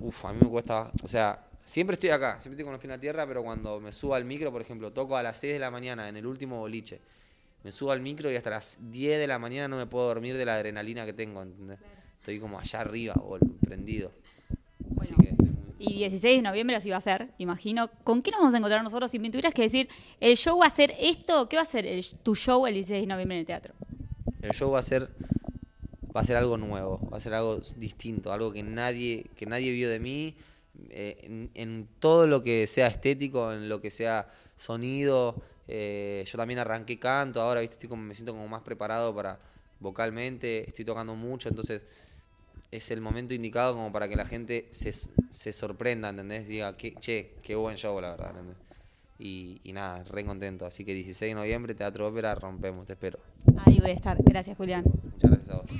uf, 0.00 0.24
a 0.24 0.32
mí 0.32 0.38
me 0.42 0.48
cuesta, 0.48 0.90
o 1.02 1.08
sea, 1.08 1.44
siempre 1.64 1.94
estoy 1.94 2.10
acá, 2.10 2.40
siempre 2.40 2.52
estoy 2.52 2.64
con 2.64 2.72
los 2.72 2.80
pies 2.80 2.90
en 2.90 2.96
la 2.96 3.00
tierra, 3.00 3.26
pero 3.26 3.42
cuando 3.42 3.80
me 3.80 3.92
subo 3.92 4.14
al 4.14 4.24
micro, 4.24 4.50
por 4.52 4.60
ejemplo, 4.60 4.92
toco 4.92 5.16
a 5.16 5.22
las 5.22 5.36
6 5.38 5.54
de 5.54 5.58
la 5.58 5.70
mañana 5.70 6.08
en 6.08 6.16
el 6.16 6.26
último 6.26 6.58
boliche, 6.58 7.00
me 7.64 7.72
subo 7.72 7.92
al 7.92 8.00
micro 8.00 8.30
y 8.30 8.36
hasta 8.36 8.50
las 8.50 8.78
10 8.80 9.18
de 9.18 9.26
la 9.26 9.38
mañana 9.38 9.68
no 9.68 9.76
me 9.76 9.86
puedo 9.86 10.06
dormir 10.06 10.36
de 10.36 10.44
la 10.44 10.54
adrenalina 10.54 11.06
que 11.06 11.12
tengo, 11.12 11.42
¿entendés? 11.42 11.78
Claro. 11.78 11.94
Estoy 12.18 12.38
como 12.38 12.58
allá 12.58 12.80
arriba, 12.80 13.14
prendido. 13.64 14.12
Bueno. 14.78 15.00
Así 15.00 15.14
que 15.14 15.42
y 15.82 15.98
16 15.98 16.36
de 16.36 16.42
noviembre 16.42 16.76
así 16.76 16.90
va 16.90 16.98
a 16.98 17.00
ser, 17.00 17.30
imagino. 17.38 17.90
¿Con 18.04 18.22
qué 18.22 18.30
nos 18.30 18.38
vamos 18.38 18.54
a 18.54 18.58
encontrar 18.58 18.84
nosotros? 18.84 19.10
Si 19.10 19.18
me 19.18 19.30
tuvieras 19.30 19.52
que 19.52 19.62
decir, 19.62 19.88
el 20.20 20.36
show 20.36 20.56
va 20.56 20.66
a 20.66 20.70
ser 20.70 20.94
esto, 20.96 21.48
¿qué 21.48 21.56
va 21.56 21.62
a 21.62 21.66
ser 21.66 21.86
el, 21.86 22.04
tu 22.22 22.36
show 22.36 22.66
el 22.68 22.74
16 22.74 23.02
de 23.02 23.06
noviembre 23.08 23.36
en 23.36 23.40
el 23.40 23.46
teatro? 23.46 23.74
El 24.42 24.52
show 24.52 24.70
va 24.70 24.78
a 24.78 24.82
ser 24.82 25.10
va 26.14 26.20
a 26.20 26.24
ser 26.24 26.36
algo 26.36 26.56
nuevo, 26.56 27.00
va 27.10 27.16
a 27.16 27.20
ser 27.20 27.34
algo 27.34 27.58
distinto, 27.76 28.32
algo 28.32 28.52
que 28.52 28.62
nadie 28.62 29.24
que 29.34 29.46
nadie 29.46 29.72
vio 29.72 29.88
de 29.88 29.98
mí 29.98 30.36
eh, 30.90 31.18
en, 31.22 31.50
en, 31.54 31.88
todo 31.98 32.26
lo 32.26 32.42
que 32.42 32.66
sea 32.66 32.86
estético, 32.86 33.52
en 33.52 33.68
lo 33.68 33.80
que 33.80 33.90
sea 33.90 34.28
sonido. 34.56 35.36
Eh, 35.68 36.24
yo 36.26 36.38
también 36.38 36.58
arranqué 36.58 36.98
canto, 36.98 37.40
ahora 37.40 37.60
¿viste? 37.60 37.74
Estoy 37.74 37.88
como, 37.88 38.02
me 38.02 38.14
siento 38.14 38.32
como 38.32 38.48
más 38.48 38.62
preparado 38.62 39.14
para 39.14 39.38
vocalmente, 39.80 40.68
estoy 40.68 40.84
tocando 40.84 41.14
mucho, 41.14 41.48
entonces 41.48 41.84
es 42.70 42.90
el 42.90 43.00
momento 43.00 43.34
indicado 43.34 43.74
como 43.74 43.92
para 43.92 44.08
que 44.08 44.16
la 44.16 44.24
gente 44.24 44.68
se, 44.70 44.92
se 44.92 45.52
sorprenda, 45.52 46.08
¿entendés? 46.08 46.48
Diga, 46.48 46.76
que, 46.76 46.94
che, 46.94 47.34
qué 47.42 47.54
buen 47.54 47.76
show, 47.76 48.00
la 48.00 48.10
verdad, 48.10 48.30
¿entendés? 48.30 48.56
Y, 49.18 49.60
y, 49.62 49.72
nada, 49.72 50.02
re 50.04 50.24
contento. 50.24 50.66
Así 50.66 50.84
que 50.84 50.94
16 50.94 51.30
de 51.30 51.34
noviembre, 51.34 51.74
Teatro 51.74 52.08
Ópera, 52.08 52.34
rompemos, 52.34 52.86
te 52.86 52.94
espero. 52.94 53.20
Ahí 53.64 53.78
voy 53.78 53.90
a 53.90 53.94
estar. 53.94 54.16
Gracias, 54.20 54.56
Julián. 54.56 54.82
Muchas 55.04 55.30
gracias 55.30 55.50
a 55.50 55.58
vos. 55.58 55.70